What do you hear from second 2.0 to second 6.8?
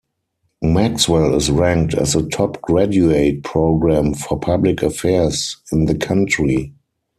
the top graduate program for public affairs in the country.